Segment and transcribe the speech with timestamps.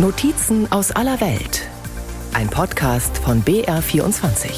[0.00, 1.66] Notizen aus aller Welt.
[2.32, 4.48] Ein Podcast von BR24.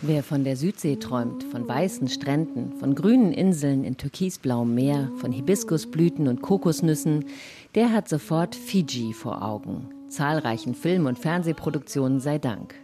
[0.00, 5.30] Wer von der Südsee träumt, von weißen Stränden, von grünen Inseln in türkisblauem Meer, von
[5.30, 7.26] Hibiskusblüten und Kokosnüssen,
[7.74, 9.90] der hat sofort Fiji vor Augen.
[10.08, 12.74] Zahlreichen Film- und Fernsehproduktionen sei Dank.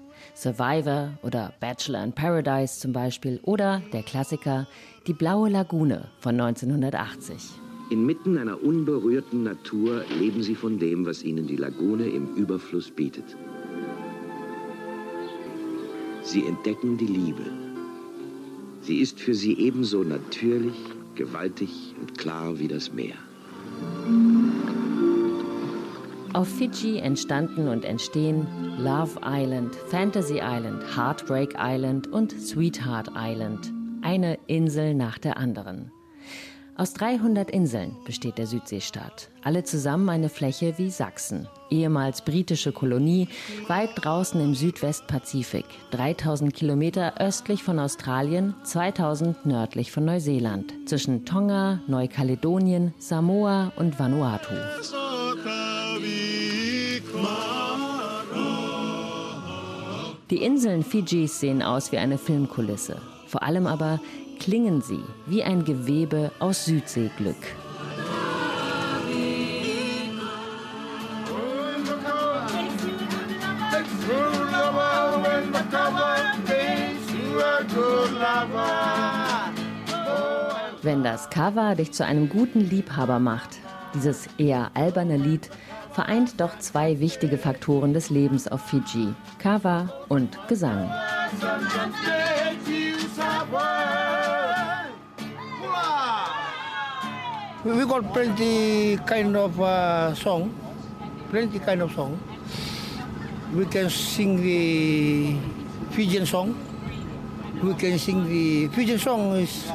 [0.41, 4.67] Survivor oder Bachelor in Paradise zum Beispiel oder der Klassiker
[5.07, 7.37] Die blaue Lagune von 1980.
[7.91, 13.37] Inmitten einer unberührten Natur leben sie von dem, was ihnen die Lagune im Überfluss bietet.
[16.23, 17.45] Sie entdecken die Liebe.
[18.81, 20.77] Sie ist für sie ebenso natürlich,
[21.17, 23.17] gewaltig und klar wie das Meer.
[26.33, 28.47] Auf Fidschi entstanden und entstehen
[28.79, 33.73] Love Island, Fantasy Island, Heartbreak Island und Sweetheart Island.
[34.03, 35.91] Eine Insel nach der anderen.
[36.77, 39.29] Aus 300 Inseln besteht der Südseestaat.
[39.43, 41.49] Alle zusammen eine Fläche wie Sachsen.
[41.69, 43.29] Ehemals britische Kolonie,
[43.67, 45.67] weit draußen im Südwestpazifik.
[45.91, 50.73] 3000 Kilometer östlich von Australien, 2000 nördlich von Neuseeland.
[50.89, 54.55] Zwischen Tonga, Neukaledonien, Samoa und Vanuatu.
[60.31, 62.99] Die Inseln Fidschis sehen aus wie eine Filmkulisse.
[63.27, 63.99] Vor allem aber
[64.39, 67.35] klingen sie wie ein Gewebe aus Südseeglück.
[80.83, 83.59] Wenn das Cover dich zu einem guten Liebhaber macht,
[83.95, 85.51] dieses eher alberne Lied
[85.93, 90.91] vereint doch zwei wichtige Faktoren des Lebens auf Fiji: Kava und Gesang.
[97.63, 100.51] We got plenty kind of uh, song,
[101.31, 102.19] plenty kind of song.
[103.55, 105.37] We can sing the
[105.91, 106.55] Fijian song.
[107.63, 109.71] We can sing the Fijian song is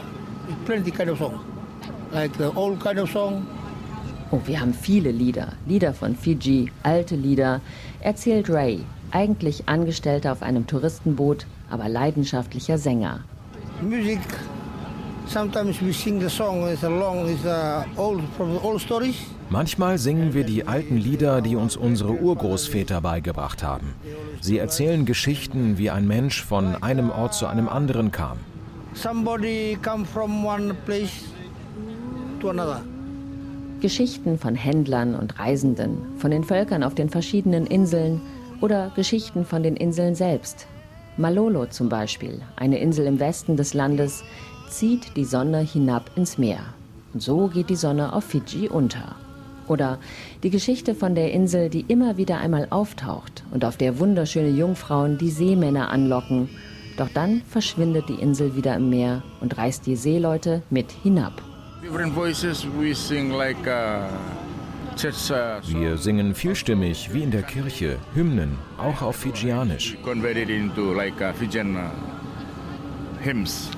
[0.65, 1.45] plenty kind of song,
[2.11, 3.45] like the old kind of song.
[4.35, 5.53] Oh, wir haben viele Lieder.
[5.65, 7.61] Lieder von Fiji, alte Lieder.
[8.01, 8.81] Erzählt Ray,
[9.11, 13.21] eigentlich Angestellter auf einem Touristenboot, aber leidenschaftlicher Sänger.
[13.81, 14.19] Music,
[15.25, 19.15] sometimes we sing the song, it's a long, it's a old, from the old stories.
[19.49, 23.93] Manchmal singen wir die alten Lieder, die uns unsere Urgroßväter beigebracht haben.
[24.41, 28.39] Sie erzählen Geschichten, wie ein Mensch von einem Ort zu einem anderen kam.
[28.95, 31.23] Somebody come from one place
[32.41, 32.81] to another.
[33.85, 38.19] Geschichten von Händlern und Reisenden, von den Völkern auf den verschiedenen Inseln
[38.59, 40.65] oder Geschichten von den Inseln selbst.
[41.17, 44.23] Malolo zum Beispiel, eine Insel im Westen des Landes,
[44.71, 46.61] zieht die Sonne hinab ins Meer.
[47.13, 49.17] Und so geht die Sonne auf Fidschi unter.
[49.67, 49.99] Oder
[50.41, 55.19] die Geschichte von der Insel, die immer wieder einmal auftaucht und auf der wunderschöne Jungfrauen
[55.19, 56.49] die Seemänner anlocken.
[56.97, 61.43] Doch dann verschwindet die Insel wieder im Meer und reißt die Seeleute mit hinab.
[61.85, 64.07] Different voices, we sing like uh,
[64.97, 65.29] church
[65.67, 71.91] Wir singen vielstimmig, wie in der Kirche, Hymnen, auch auf like uh, Fijian uh,
[73.23, 73.69] hymns.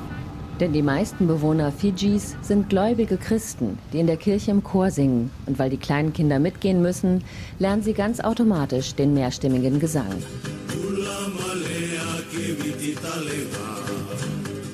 [0.61, 5.29] Denn die meisten Bewohner Fidschis sind gläubige Christen, die in der Kirche im Chor singen.
[5.45, 7.25] Und weil die kleinen Kinder mitgehen müssen,
[7.59, 10.23] lernen sie ganz automatisch den mehrstimmigen Gesang.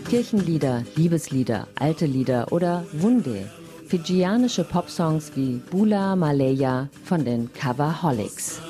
[0.10, 3.50] Kirchenlieder, Liebeslieder, alte Lieder oder Wunde.
[3.88, 8.62] Fijianische Popsongs wie Bula Malaya von den Coverholics.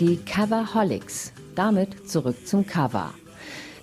[0.00, 1.32] Die Coverholics.
[1.54, 3.14] Damit zurück zum Cover.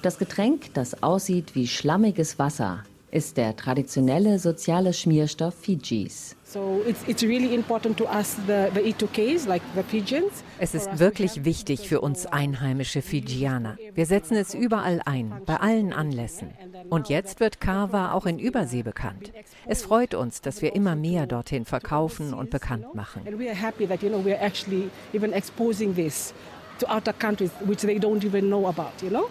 [0.03, 6.35] Das Getränk, das aussieht wie schlammiges Wasser, ist der traditionelle soziale Schmierstoff Fidschis.
[6.43, 10.43] So it's, it's really important to us, the, the E2Ks, like the Fijians.
[10.57, 13.77] Es ist wirklich wichtig für uns einheimische Fijianer.
[13.93, 16.49] Wir setzen es überall ein, bei allen Anlässen.
[16.89, 19.31] Und jetzt wird Kava auch in Übersee bekannt.
[19.67, 23.27] Es freut uns, dass wir immer mehr dorthin verkaufen und bekannt machen.
[23.27, 26.33] And we are happy that, you know, we are actually even exposing this
[26.79, 29.29] to other countries, which they don't even know about, you know?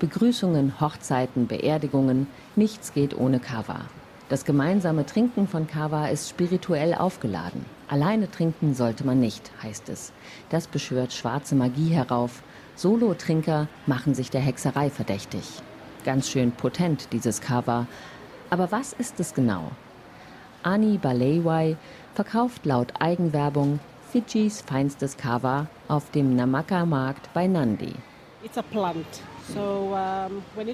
[0.00, 2.26] Begrüßungen, Hochzeiten, Beerdigungen,
[2.56, 3.82] nichts geht ohne Kava.
[4.30, 7.66] Das gemeinsame Trinken von Kava ist spirituell aufgeladen.
[7.86, 10.12] Alleine trinken sollte man nicht, heißt es.
[10.48, 12.42] Das beschwört schwarze Magie herauf.
[12.76, 15.42] Solo-Trinker machen sich der Hexerei verdächtig.
[16.04, 17.86] Ganz schön potent, dieses Kava.
[18.48, 19.70] Aber was ist es genau?
[20.62, 21.76] Ani Balewai
[22.14, 23.80] verkauft laut Eigenwerbung
[24.10, 27.92] Fidschis feinstes Kava auf dem Namaka-Markt bei Nandi.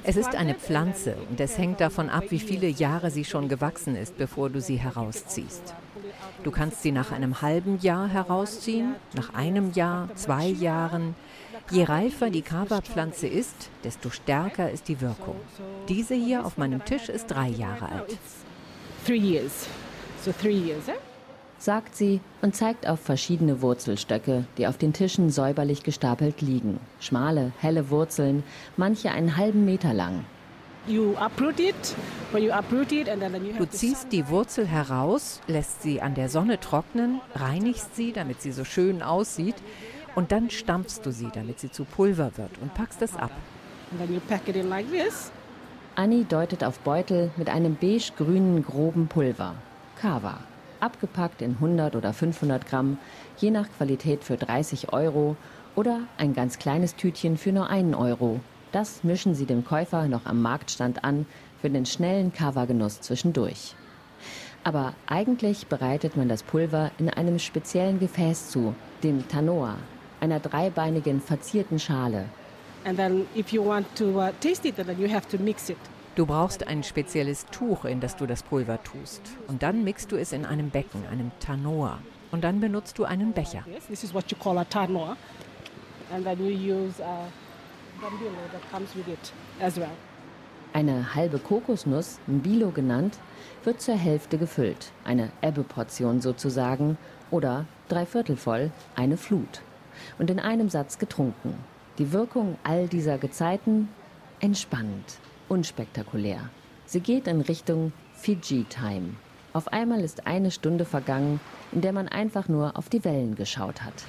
[0.04, 3.96] Es ist eine Pflanze und es hängt davon ab, wie viele Jahre sie schon gewachsen
[3.96, 5.74] ist, bevor du sie herausziehst.
[6.42, 11.14] Du kannst sie nach einem halben Jahr herausziehen, nach einem Jahr, zwei Jahren.
[11.70, 15.36] Je reifer die Kava-Pflanze ist, desto stärker ist die Wirkung.
[15.88, 18.18] Diese hier auf meinem Tisch ist drei Jahre alt.
[19.04, 19.68] Three years.
[20.24, 21.05] So three years, eh?
[21.58, 26.80] Sagt sie und zeigt auf verschiedene Wurzelstöcke, die auf den Tischen säuberlich gestapelt liegen.
[27.00, 28.42] Schmale, helle Wurzeln,
[28.76, 30.24] manche einen halben Meter lang.
[33.58, 38.52] Du ziehst die Wurzel heraus, lässt sie an der Sonne trocknen, reinigst sie, damit sie
[38.52, 39.56] so schön aussieht,
[40.14, 43.32] und dann stampfst du sie, damit sie zu Pulver wird und packst es ab.
[45.96, 49.54] Annie deutet auf Beutel mit einem beige-grünen groben Pulver.
[50.00, 50.38] Kava
[50.86, 52.98] abgepackt in 100 oder 500 Gramm,
[53.38, 55.36] je nach Qualität für 30 Euro
[55.74, 58.38] oder ein ganz kleines Tütchen für nur einen Euro.
[58.70, 61.26] Das mischen sie dem Käufer noch am Marktstand an
[61.60, 63.74] für den schnellen Kava-Genuss zwischendurch.
[64.62, 69.74] Aber eigentlich bereitet man das Pulver in einem speziellen Gefäß zu, dem Tanoa,
[70.20, 72.26] einer dreibeinigen verzierten Schale.
[72.84, 75.78] And then if you want to uh, taste it, then you have to mix it.
[76.16, 79.20] Du brauchst ein spezielles Tuch, in das du das Pulver tust.
[79.48, 81.98] Und dann mixt du es in einem Becken, einem Tanoa.
[82.32, 83.64] Und dann benutzt du einen Becher.
[83.86, 85.14] This is what you call a tanoa.
[86.10, 87.28] And then you use a
[88.00, 89.30] bambino that comes with it
[89.60, 89.90] as well.
[90.72, 93.18] Eine halbe Kokosnuss, Mbilo genannt,
[93.64, 96.96] wird zur Hälfte gefüllt, eine Ebbeportion sozusagen,
[97.30, 99.60] oder dreiviertel voll, eine Flut.
[100.18, 101.58] Und in einem Satz getrunken.
[101.98, 103.90] Die Wirkung all dieser Gezeiten
[104.40, 106.50] entspannend unspektakulär.
[106.86, 109.10] Sie geht in Richtung Fiji Time.
[109.52, 111.40] Auf einmal ist eine Stunde vergangen,
[111.72, 114.04] in der man einfach nur auf die Wellen geschaut hat.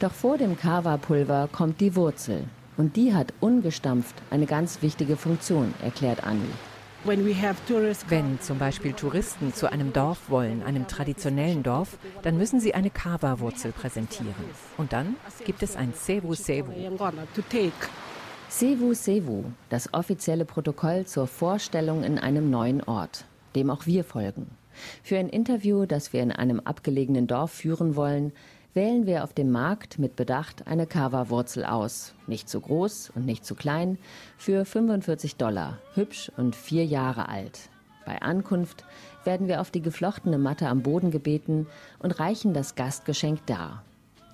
[0.00, 2.44] Doch vor dem Kava-Pulver kommt die Wurzel.
[2.76, 6.50] Und die hat ungestampft eine ganz wichtige Funktion, erklärt Anni.
[7.04, 12.90] Wenn zum Beispiel Touristen zu einem Dorf wollen, einem traditionellen Dorf, dann müssen sie eine
[12.90, 14.34] Kava-Wurzel präsentieren.
[14.76, 16.72] Und dann gibt es ein Sevu Sevu.
[18.50, 24.46] Sevu Sevu, das offizielle Protokoll zur Vorstellung in einem neuen Ort, dem auch wir folgen.
[25.02, 28.32] Für ein Interview, das wir in einem abgelegenen Dorf führen wollen,
[28.72, 32.14] wählen wir auf dem Markt mit Bedacht eine Kava-Wurzel aus.
[32.26, 33.98] Nicht zu groß und nicht zu klein,
[34.38, 37.68] für 45 Dollar, hübsch und vier Jahre alt.
[38.06, 38.86] Bei Ankunft
[39.24, 41.66] werden wir auf die geflochtene Matte am Boden gebeten
[41.98, 43.84] und reichen das Gastgeschenk dar.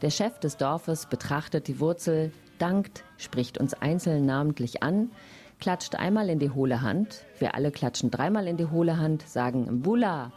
[0.03, 5.11] Der Chef des Dorfes betrachtet die Wurzel, dankt, spricht uns einzeln namentlich an,
[5.61, 9.67] klatscht einmal in die hohle Hand, wir alle klatschen dreimal in die hohle Hand, sagen
[9.71, 10.33] Mbula.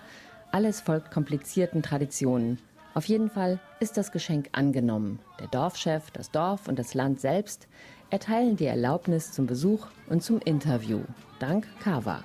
[0.52, 2.60] Alles folgt komplizierten Traditionen.
[2.94, 5.20] Auf jeden Fall ist das Geschenk angenommen.
[5.40, 7.68] Der Dorfchef, das Dorf und das Land selbst
[8.10, 11.02] erteilen die Erlaubnis zum Besuch und zum Interview.
[11.40, 12.24] Dank Kawa.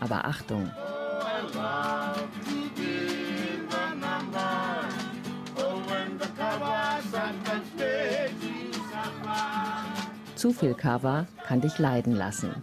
[0.00, 0.70] Aber Achtung!
[10.38, 12.62] Zu viel Kava kann dich leiden lassen.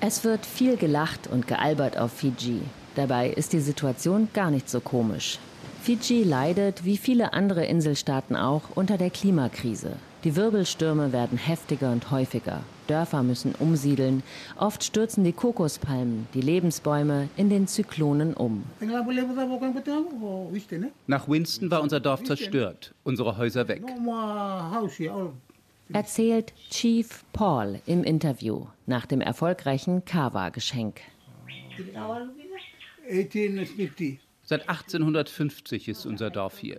[0.00, 2.62] Es wird viel gelacht und gealbert auf Fiji.
[2.96, 5.38] Dabei ist die Situation gar nicht so komisch.
[5.84, 9.92] Fiji leidet, wie viele andere Inselstaaten auch, unter der Klimakrise.
[10.24, 12.62] Die Wirbelstürme werden heftiger und häufiger.
[12.86, 14.22] Dörfer müssen umsiedeln.
[14.56, 18.62] Oft stürzen die Kokospalmen, die Lebensbäume, in den Zyklonen um.
[21.08, 23.82] Nach Winston war unser Dorf zerstört, unsere Häuser weg.
[25.92, 31.00] Erzählt Chief Paul im Interview nach dem erfolgreichen Kawa-Geschenk.
[34.44, 36.78] Seit 1850 ist unser Dorf hier.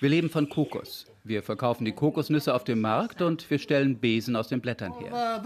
[0.00, 1.06] Wir leben von Kokos.
[1.22, 5.40] Wir verkaufen die Kokosnüsse auf dem Markt und wir stellen Besen aus den Blättern her.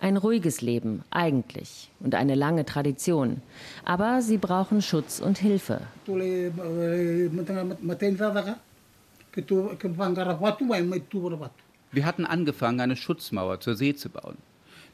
[0.00, 3.42] Ein ruhiges Leben, eigentlich, und eine lange Tradition.
[3.84, 5.82] Aber sie brauchen Schutz und Hilfe.
[11.92, 14.38] Wir hatten angefangen, eine Schutzmauer zur See zu bauen.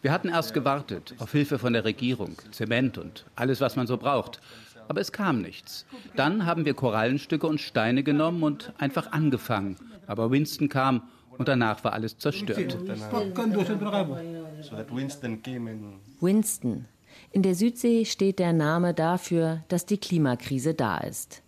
[0.01, 3.97] Wir hatten erst gewartet auf Hilfe von der Regierung, Zement und alles, was man so
[3.97, 4.41] braucht
[4.89, 5.87] aber es kam nichts.
[6.17, 9.77] Dann haben wir Korallenstücke und Steine genommen und einfach angefangen.
[10.07, 12.77] Aber Winston kam und danach war alles zerstört.
[16.21, 16.87] Winston.
[17.33, 21.43] In der Südsee steht der Name dafür, dass die Klimakrise da ist.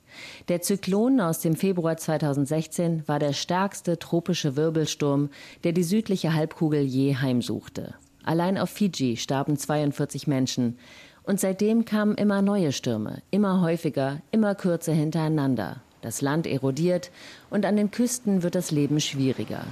[0.48, 5.30] Der Zyklon aus dem Februar 2016 war der stärkste tropische Wirbelsturm,
[5.64, 7.94] der die südliche Halbkugel je heimsuchte.
[8.24, 10.78] Allein auf Fiji starben 42 Menschen.
[11.24, 15.76] Und seitdem kamen immer neue Stürme, immer häufiger, immer kürzer hintereinander.
[16.02, 17.10] Das Land erodiert
[17.50, 19.64] und an den Küsten wird das Leben schwieriger.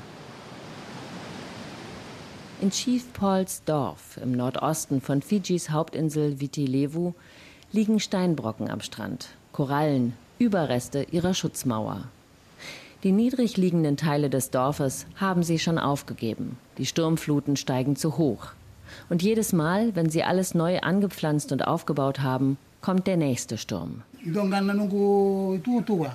[2.60, 7.12] In Chief Pauls Dorf im Nordosten von Fidschis Hauptinsel Viti Levu
[7.72, 12.08] liegen Steinbrocken am Strand, Korallen, Überreste ihrer Schutzmauer.
[13.04, 16.58] Die niedrig liegenden Teile des Dorfes haben sie schon aufgegeben.
[16.78, 18.48] Die Sturmfluten steigen zu hoch.
[19.08, 24.02] Und jedes Mal, wenn sie alles neu angepflanzt und aufgebaut haben, kommt der nächste Sturm.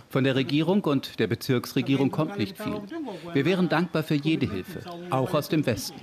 [0.09, 2.81] Von der Regierung und der Bezirksregierung kommt nicht viel.
[3.33, 5.99] Wir wären dankbar für jede Hilfe, auch aus dem Westen.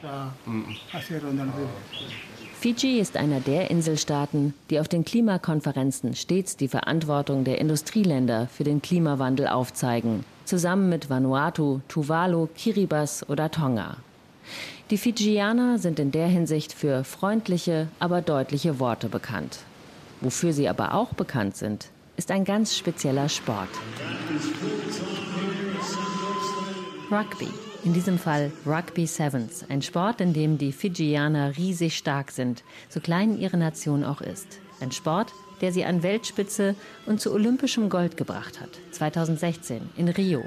[2.60, 8.64] Fiji ist einer der Inselstaaten, die auf den Klimakonferenzen stets die Verantwortung der Industrieländer für
[8.64, 13.96] den Klimawandel aufzeigen, zusammen mit Vanuatu, Tuvalu, Kiribati oder Tonga.
[14.90, 19.60] Die Fijianer sind in der Hinsicht für freundliche, aber deutliche Worte bekannt.
[20.20, 23.68] Wofür sie aber auch bekannt sind, ist ein ganz spezieller Sport.
[27.08, 27.46] Rugby.
[27.84, 32.98] In diesem Fall Rugby Sevens, ein Sport, in dem die Fijianer riesig stark sind, so
[32.98, 34.58] klein ihre Nation auch ist.
[34.80, 36.74] Ein Sport, der sie an Weltspitze
[37.06, 38.70] und zu olympischem Gold gebracht hat.
[38.92, 40.44] 2016 in Rio.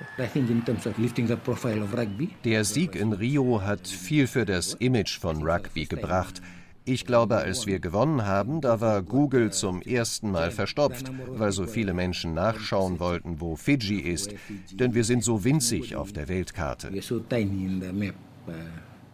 [2.43, 6.41] Der Sieg in Rio hat viel für das Image von Rugby gebracht.
[6.86, 11.65] Ich glaube, als wir gewonnen haben, da war Google zum ersten Mal verstopft, weil so
[11.65, 14.34] viele Menschen nachschauen wollten, wo Fiji ist.
[14.72, 16.91] Denn wir sind so winzig auf der Weltkarte.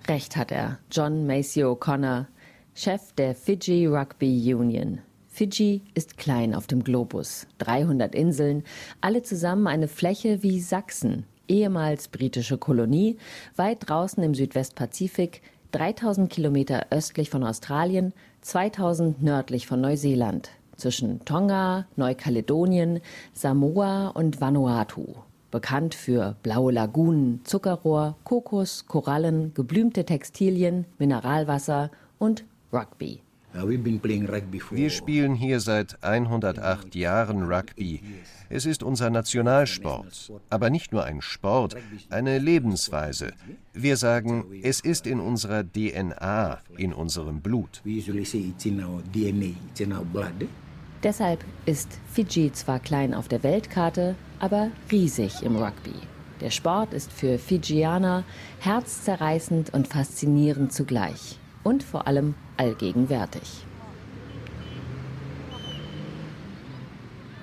[0.08, 0.80] Recht hat er.
[0.92, 2.26] John Macy O'Connor,
[2.74, 5.00] Chef der Fiji Rugby Union.
[5.40, 7.48] Fiji ist klein auf dem Globus.
[7.60, 8.66] 300 Inseln,
[9.00, 13.18] alle zusammen eine Fläche wie Sachsen, ehemals britische Kolonie,
[13.56, 15.42] weit draußen im Südwestpazifik,
[15.72, 23.00] 3000 Kilometer östlich von Australien, 2000 nördlich von Neuseeland, zwischen Tonga, Neukaledonien,
[23.32, 25.16] Samoa und Vanuatu.
[25.52, 32.44] Bekannt für blaue Lagunen, Zuckerrohr, Kokos, Korallen, geblümte Textilien, Mineralwasser und
[32.74, 33.22] Rugby.
[33.52, 38.02] Wir spielen hier seit 108 Jahren Rugby.
[38.50, 41.76] Es ist unser Nationalsport, aber nicht nur ein Sport,
[42.10, 43.34] eine Lebensweise.
[43.74, 47.82] Wir sagen, es ist in unserer DNA, in unserem Blut.
[51.02, 55.96] Deshalb ist Fiji zwar klein auf der Weltkarte, aber riesig im Rugby.
[56.42, 58.24] Der Sport ist für Fijianer
[58.60, 63.66] herzzerreißend und faszinierend zugleich und vor allem allgegenwärtig.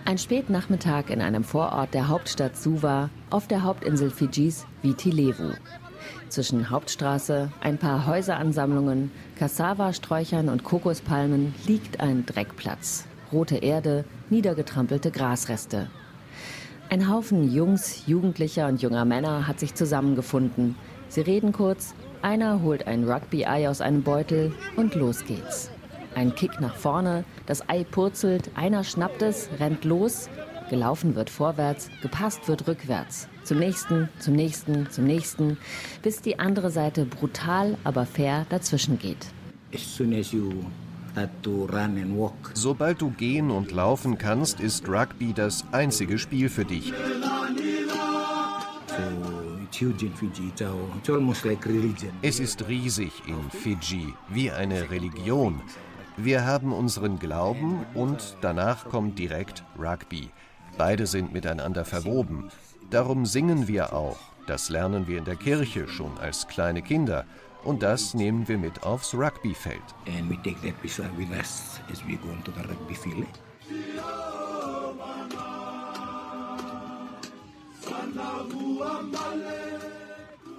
[0.05, 5.51] Ein Spätnachmittag in einem Vorort der Hauptstadt Suva auf der Hauptinsel Fidschis Viti Levu.
[6.29, 13.07] Zwischen Hauptstraße, ein paar Häuseransammlungen, Cassava-Sträuchern und Kokospalmen liegt ein Dreckplatz.
[13.33, 15.91] Rote Erde, niedergetrampelte Grasreste.
[16.89, 20.77] Ein Haufen Jungs, Jugendlicher und junger Männer hat sich zusammengefunden.
[21.09, 21.95] Sie reden kurz,
[22.27, 25.71] einer holt ein Rugby-Ei aus einem Beutel und los geht's.
[26.17, 30.29] Ein Kick nach vorne, das Ei purzelt, einer schnappt es, rennt los,
[30.69, 33.29] gelaufen wird vorwärts, gepasst wird rückwärts.
[33.45, 35.57] Zum nächsten, zum nächsten, zum nächsten,
[36.03, 39.25] bis die andere Seite brutal, aber fair dazwischen geht.
[42.55, 46.93] Sobald du gehen und laufen kannst, ist Rugby das einzige Spiel für dich.
[52.23, 55.61] Es ist riesig in Fiji, wie eine Religion.
[56.17, 60.31] Wir haben unseren Glauben und danach kommt direkt Rugby.
[60.79, 62.49] Beide sind miteinander verwoben.
[62.89, 64.17] Darum singen wir auch.
[64.47, 67.27] Das lernen wir in der Kirche schon als kleine Kinder.
[67.63, 69.83] Und das nehmen wir mit aufs Rugbyfeld.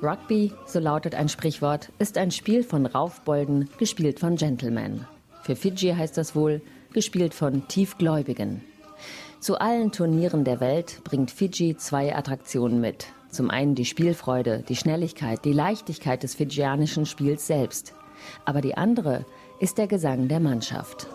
[0.02, 5.08] Rugby, so lautet ein Sprichwort, ist ein Spiel von Raufbolden, gespielt von Gentlemen.
[5.42, 6.62] Für Fiji heißt das wohl,
[6.94, 8.62] gespielt von Tiefgläubigen.
[9.40, 13.08] Zu allen Turnieren der Welt bringt Fiji zwei Attraktionen mit.
[13.32, 17.94] Zum einen die Spielfreude, die Schnelligkeit, die Leichtigkeit des fijianischen Spiels selbst.
[18.46, 19.26] Aber die andere
[19.60, 21.08] ist der Gesang der Mannschaft.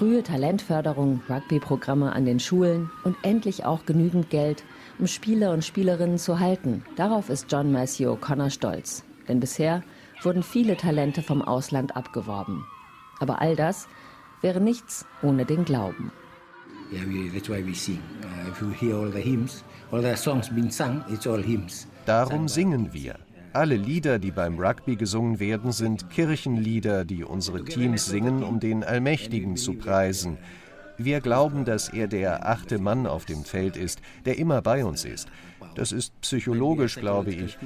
[0.00, 4.64] Frühe Talentförderung, Rugby-Programme an den Schulen und endlich auch genügend Geld,
[4.98, 6.82] um Spieler und Spielerinnen zu halten.
[6.96, 9.04] Darauf ist John Matthew O'Connor stolz.
[9.28, 9.82] Denn bisher
[10.22, 12.64] wurden viele Talente vom Ausland abgeworben.
[13.18, 13.88] Aber all das
[14.40, 16.10] wäre nichts ohne den Glauben.
[16.90, 18.00] Yeah, we, that's why we sing.
[18.22, 21.86] Uh, if you hear all the hymns, all the songs being sung, it's all hymns.
[22.06, 23.18] Darum singen wir.
[23.52, 28.84] Alle Lieder, die beim Rugby gesungen werden, sind Kirchenlieder, die unsere Teams singen, um den
[28.84, 30.38] Allmächtigen zu preisen.
[30.98, 35.04] Wir glauben, dass er der achte Mann auf dem Feld ist, der immer bei uns
[35.04, 35.28] ist.
[35.74, 37.58] Das ist psychologisch, glaube ich.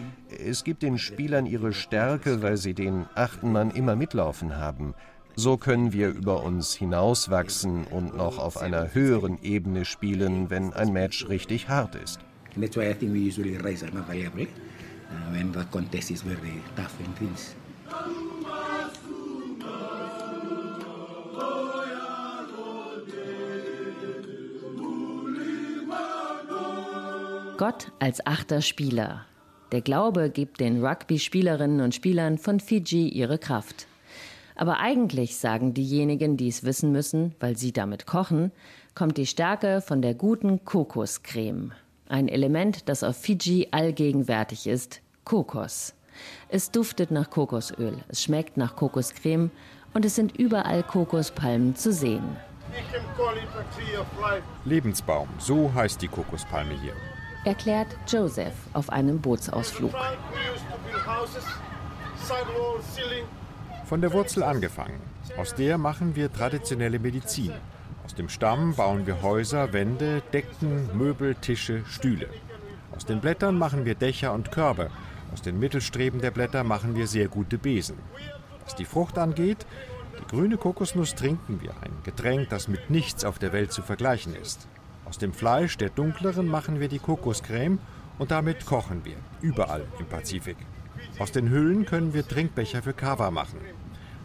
[0.43, 4.95] Es gibt den Spielern ihre Stärke, weil sie den achten Mann immer mitlaufen haben.
[5.37, 10.95] So können wir über uns hinauswachsen und noch auf einer höheren Ebene spielen, wenn ein
[10.95, 12.21] Match richtig hart ist.
[12.59, 14.84] That's why I think we usually variable uh,
[15.31, 17.55] when the contest is very tough and things.
[27.57, 29.27] Gott als achter Spieler.
[29.71, 33.87] Der Glaube gibt den Rugby-Spielerinnen und Spielern von Fiji ihre Kraft.
[34.57, 38.53] Aber eigentlich sagen diejenigen, die es wissen müssen, weil sie damit kochen,
[38.95, 41.73] kommt die Stärke von der guten Kokoscreme.
[42.09, 45.95] Ein Element, das auf Fiji allgegenwärtig ist, Kokos.
[46.49, 49.51] Es duftet nach Kokosöl, es schmeckt nach Kokoscreme
[49.95, 52.37] und es sind überall Kokospalmen zu sehen.
[54.65, 56.95] Lebensbaum, so heißt die Kokospalme hier.
[57.45, 59.93] Erklärt Joseph auf einem Bootsausflug.
[63.85, 65.01] Von der Wurzel angefangen.
[65.37, 67.53] Aus der machen wir traditionelle Medizin.
[68.05, 72.29] Aus dem Stamm bauen wir Häuser, Wände, Decken, Möbel, Tische, Stühle.
[72.95, 74.91] Aus den Blättern machen wir Dächer und Körbe.
[75.35, 77.99] Aus den Mittelstreben der Blätter machen wir sehr gute Besen.
[78.63, 79.67] Was die Frucht angeht,
[80.21, 84.37] die grüne Kokosnuss trinken wir, ein Getränk, das mit nichts auf der Welt zu vergleichen
[84.37, 84.69] ist.
[85.05, 87.81] Aus dem Fleisch der dunkleren machen wir die Kokoscreme
[88.21, 90.57] und damit kochen wir, überall im Pazifik.
[91.19, 93.59] Aus den Hüllen können wir Trinkbecher für Kava machen.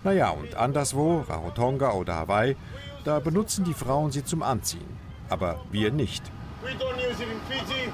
[0.04, 2.56] Naja, und anderswo, Rarotonga oder Hawaii,
[3.04, 5.00] da benutzen die Frauen sie zum Anziehen.
[5.28, 6.24] Aber wir nicht.
[6.62, 7.92] We don't use it in Fiji.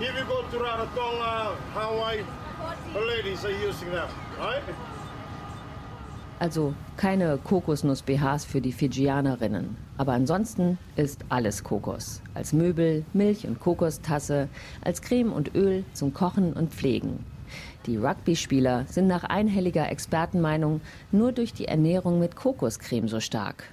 [0.00, 2.24] If you go to Rarotonga, Hawaii,
[6.40, 9.76] Also keine Kokosnuss-BHs für die Fijianerinnen.
[9.96, 12.22] Aber ansonsten ist alles Kokos.
[12.34, 14.48] Als Möbel, Milch- und Kokostasse,
[14.84, 17.24] als Creme und Öl zum Kochen und Pflegen.
[17.86, 23.64] Die Rugby-Spieler sind nach einhelliger Expertenmeinung nur durch die Ernährung mit Kokoscreme so stark.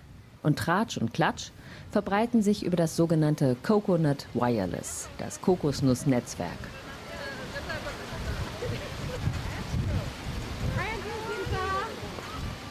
[0.41, 1.51] Und Tratsch und Klatsch
[1.91, 6.49] verbreiten sich über das sogenannte Coconut Wireless, das Kokosnuss-Netzwerk.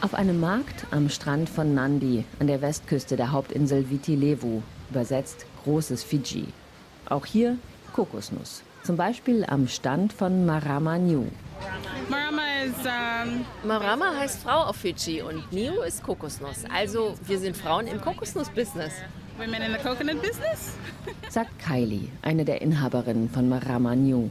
[0.05, 5.47] Auf einem Markt am Strand von Nandi an der Westküste der Hauptinsel Viti Levu, übersetzt
[5.63, 6.45] großes Fiji.
[7.09, 7.57] Auch hier
[7.91, 8.61] Kokosnuss.
[8.83, 11.25] Zum Beispiel am Stand von Marama New.
[12.07, 16.65] Marama, is, um Marama heißt Frau auf Fidschi und Niu ist Kokosnuss.
[16.71, 18.93] Also wir sind Frauen im Kokosnuss-Business.
[19.39, 20.77] women in the coconut business.
[21.29, 24.29] sagt Kylie, eine der Inhaberinnen von Marama New.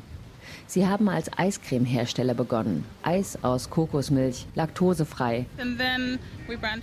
[0.66, 2.84] Sie haben als Eiscremehersteller begonnen.
[3.02, 5.46] Eis aus Kokosmilch, laktosefrei.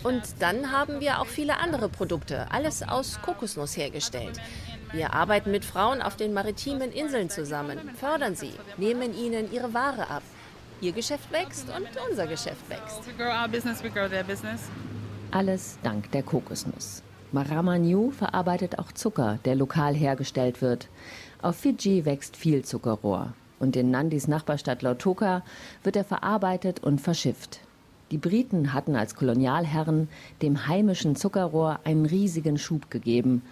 [0.04, 4.39] Und dann haben wir auch viele andere Produkte, alles aus Kokosnuss hergestellt.
[4.94, 10.10] Wir arbeiten mit Frauen auf den maritimen Inseln zusammen, fördern sie, nehmen ihnen ihre Ware
[10.10, 10.24] ab.
[10.82, 13.02] Ihr Geschäft wächst und unser Geschäft wächst.
[15.32, 17.04] Alles dank der Kokosnuss.
[17.32, 20.89] Marama New verarbeitet auch Zucker, der lokal hergestellt wird.
[21.41, 23.34] Auf Fidschi wächst viel Zuckerrohr.
[23.62, 25.43] Und in Nandis Nachbarstadt Lautoka
[25.84, 27.60] wird er verarbeitet und verschifft.
[28.10, 30.10] Die Briten hatten als Kolonialherren
[30.41, 33.43] dem heimischen Zuckerrohr einen riesigen Schub gegeben.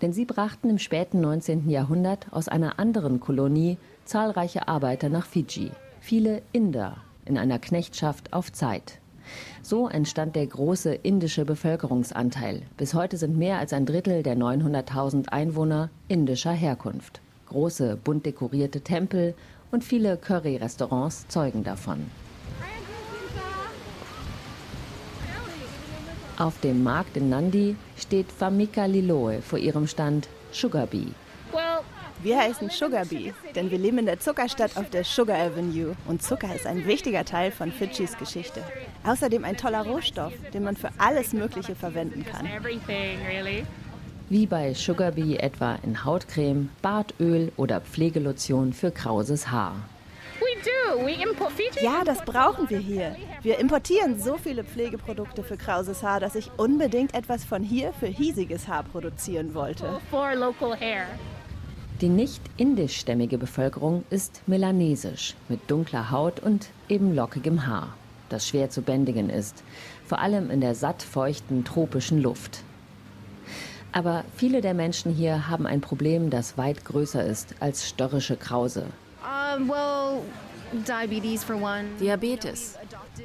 [0.00, 1.68] Denn sie brachten im späten 19.
[1.68, 5.72] Jahrhundert aus einer anderen Kolonie zahlreiche Arbeiter nach Fidschi.
[6.00, 6.96] Viele Inder
[7.26, 8.98] in einer Knechtschaft auf Zeit.
[9.60, 12.62] So entstand der große indische Bevölkerungsanteil.
[12.78, 17.20] Bis heute sind mehr als ein Drittel der 900.000 Einwohner indischer Herkunft.
[17.50, 19.34] Große, bunt dekorierte Tempel
[19.72, 22.10] und viele Curry-Restaurants zeugen davon.
[26.38, 31.08] Auf dem Markt in Nandi steht Famika Liloe vor ihrem Stand Sugar Bee.
[32.22, 35.96] Wir heißen Sugar Bee, denn wir leben in der Zuckerstadt auf der Sugar Avenue.
[36.06, 38.62] Und Zucker ist ein wichtiger Teil von Fidschis Geschichte.
[39.04, 42.46] Außerdem ein toller Rohstoff, den man für alles Mögliche verwenden kann.
[44.30, 49.74] Wie bei Sugar Bee etwa in Hautcreme, Bartöl oder Pflegelotion für krauses Haar.
[51.82, 53.16] Ja, das brauchen wir hier.
[53.42, 58.06] Wir importieren so viele Pflegeprodukte für krauses Haar, dass ich unbedingt etwas von hier für
[58.06, 59.98] hiesiges Haar produzieren wollte.
[62.00, 67.94] Die nicht indischstämmige Bevölkerung ist melanesisch, mit dunkler Haut und eben lockigem Haar.
[68.28, 69.62] das schwer zu bändigen ist,
[70.06, 72.62] vor allem in der sattfeuchten tropischen Luft.
[73.92, 78.86] Aber viele der Menschen hier haben ein Problem, das weit größer ist als störrische Krause.
[79.22, 80.22] Um, well,
[80.86, 81.84] diabetes for one.
[81.98, 82.76] Diabetes.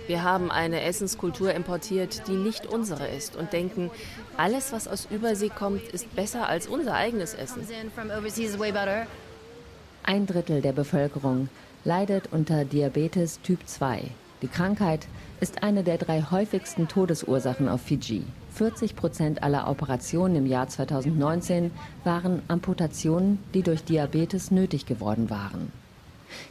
[0.08, 3.92] Wir haben eine Essenskultur importiert, die nicht unsere ist und denken,
[4.38, 7.62] alles, was aus Übersee kommt, ist besser als unser eigenes Essen.
[10.04, 11.50] Ein Drittel der Bevölkerung
[11.84, 14.10] leidet unter Diabetes Typ 2.
[14.46, 15.08] Die Krankheit
[15.40, 18.22] ist eine der drei häufigsten Todesursachen auf Fiji.
[18.54, 21.72] 40 Prozent aller Operationen im Jahr 2019
[22.04, 25.72] waren Amputationen, die durch Diabetes nötig geworden waren.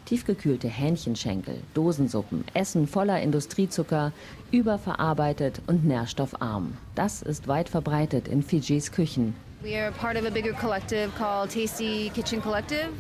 [0.07, 4.11] Tiefgekühlte Hähnchenschenkel, Dosensuppen, Essen voller Industriezucker,
[4.51, 6.77] überverarbeitet und nährstoffarm.
[6.97, 9.37] Das ist weit verbreitet in Fijis Küchen.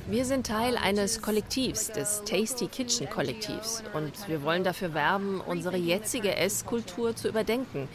[0.08, 3.82] Wir sind Teil eines Kollektivs, des Tasty Kitchen Kollektivs.
[3.92, 7.86] Und wir wollen dafür werben, unsere jetzige Esskultur zu überdenken.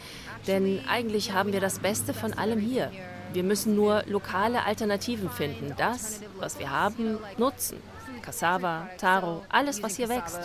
[0.46, 2.92] Denn eigentlich haben wir das Beste von allem hier.
[3.32, 7.78] Wir müssen nur lokale Alternativen finden, das, was wir haben, nutzen.
[8.22, 10.38] Cassava, Taro, alles, was hier wächst.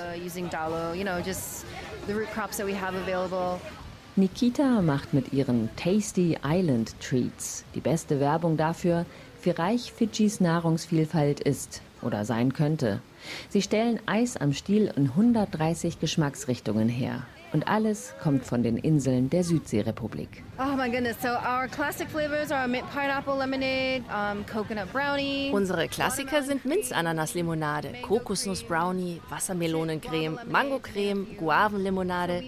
[4.18, 9.06] Nikita macht mit ihren Tasty Island Treats die beste Werbung dafür,
[9.44, 13.02] wie reich Fidschis Nahrungsvielfalt ist oder sein könnte.
[13.50, 17.24] Sie stellen Eis am Stiel in 130 Geschmacksrichtungen her.
[17.52, 20.44] Und alles kommt von den Inseln der Südseerepublik.
[20.60, 25.52] Oh my goodness, so our classic flavors are mint pineapple lemonade, um, coconut brownie.
[25.52, 32.44] Unsere Klassiker sind Minzananas-Limonade, Kokosnuss-Brownie, Wassermelonencreme, Mangocreme, Guavenlimonade.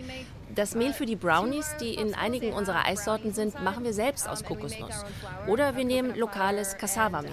[0.57, 4.43] Das Mehl für die Brownies, die in einigen unserer Eissorten sind, machen wir selbst aus
[4.43, 5.05] Kokosnuss.
[5.45, 7.29] Oder wir nehmen lokales Cassava-Mehl.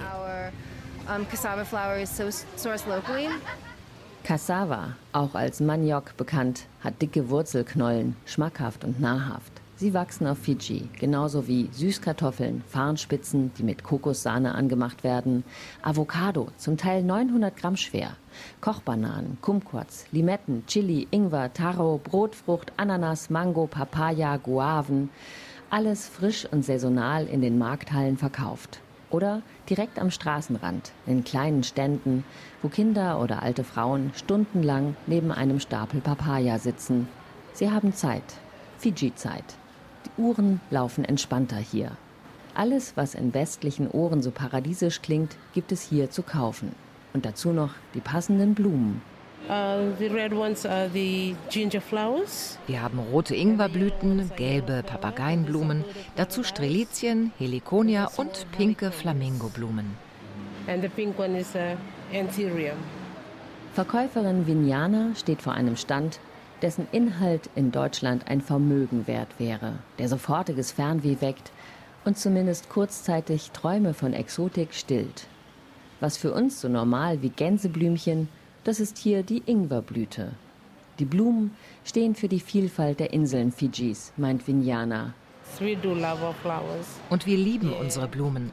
[4.24, 9.53] Cassava auch als Maniok bekannt, hat dicke Wurzelknollen, schmackhaft und nahrhaft.
[9.76, 15.42] Sie wachsen auf Fiji, genauso wie Süßkartoffeln, Farnspitzen, die mit Kokossahne angemacht werden,
[15.82, 18.16] Avocado, zum Teil 900 Gramm schwer,
[18.60, 25.10] Kochbananen, Kumquats, Limetten, Chili, Ingwer, Taro, Brotfrucht, Ananas, Mango, Papaya, Guaven,
[25.70, 28.78] alles frisch und saisonal in den Markthallen verkauft.
[29.10, 32.22] Oder direkt am Straßenrand, in kleinen Ständen,
[32.62, 37.08] wo Kinder oder alte Frauen stundenlang neben einem Stapel Papaya sitzen.
[37.54, 38.22] Sie haben Zeit,
[38.78, 39.56] Fiji-Zeit.
[40.06, 41.92] Die Uhren laufen entspannter hier.
[42.54, 46.72] Alles, was in westlichen Ohren so paradiesisch klingt, gibt es hier zu kaufen.
[47.12, 49.02] Und dazu noch die passenden Blumen.
[49.46, 49.92] Uh,
[52.66, 55.84] Wir haben rote Ingwerblüten, gelbe Papageienblumen,
[56.16, 59.84] dazu Strelizien, Heliconia und pinke Flamingoblumen.
[60.66, 60.88] Uh,
[63.74, 66.20] Verkäuferin Vignana steht vor einem Stand,
[66.64, 71.52] dessen Inhalt in Deutschland ein Vermögen wert wäre, der sofortiges Fernweh weckt
[72.06, 75.26] und zumindest kurzzeitig Träume von Exotik stillt.
[76.00, 78.28] Was für uns so normal wie Gänseblümchen
[78.64, 80.32] das ist hier die Ingwerblüte.
[80.98, 85.12] Die Blumen stehen für die Vielfalt der Inseln Fijis, meint Vinyana.
[87.10, 88.50] Und wir lieben unsere Blumen.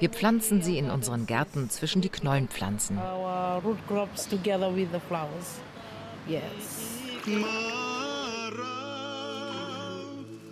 [0.00, 2.98] Wir pflanzen sie in unseren Gärten zwischen die Knollenpflanzen.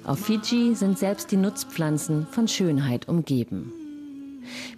[0.04, 3.72] Auf Fiji sind selbst die Nutzpflanzen von Schönheit umgeben.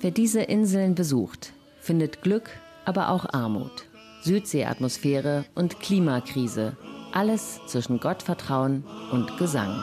[0.00, 2.50] Wer diese Inseln besucht, findet Glück,
[2.84, 3.84] aber auch Armut.
[4.22, 6.76] Südseeatmosphäre und Klimakrise.
[7.12, 9.82] Alles zwischen Gottvertrauen und Gesang.